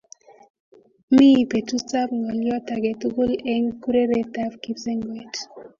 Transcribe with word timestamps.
Mi 1.15 1.27
peetuutap 1.49 2.09
ng'olyoot 2.19 2.65
age 2.75 2.91
tugul 3.01 3.31
eng' 3.53 3.71
kururetap 3.81 4.51
kipsengwet. 4.63 5.33